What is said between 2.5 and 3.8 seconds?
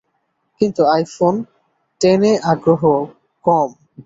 আগ্রহ কম।